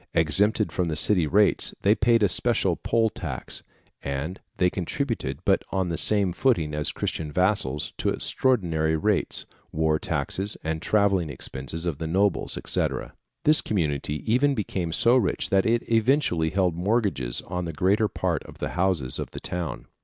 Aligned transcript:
Exempted 0.15 0.71
from 0.71 0.87
the 0.87 0.95
city 0.95 1.27
rates, 1.27 1.75
they 1.83 1.93
paid 1.93 2.23
a 2.23 2.27
special 2.27 2.75
poil 2.75 3.11
tax, 3.11 3.61
and 4.01 4.39
they 4.57 4.67
contributed, 4.71 5.37
but 5.45 5.63
on 5.69 5.89
the 5.89 5.95
same 5.95 6.33
footing 6.33 6.73
as 6.73 6.91
Christian 6.91 7.31
vassals, 7.31 7.93
to 7.99 8.09
extraordinary 8.09 8.95
rates, 8.97 9.45
war 9.71 9.99
taxes, 9.99 10.57
and 10.63 10.81
travelling 10.81 11.29
expenses 11.29 11.85
of 11.85 11.99
the 11.99 12.07
nobles, 12.07 12.57
&c. 12.65 12.87
This 13.43 13.61
community 13.61 14.23
even 14.25 14.55
became 14.55 14.91
so 14.91 15.15
rich 15.17 15.51
that 15.51 15.67
it 15.67 15.87
eventually 15.87 16.49
held 16.49 16.73
mortgages 16.75 17.43
on 17.43 17.65
the 17.65 17.71
greater 17.71 18.07
part 18.07 18.41
of 18.45 18.57
the 18.57 18.69
houses 18.69 19.19
of 19.19 19.29
the 19.29 19.39
town. 19.39 19.85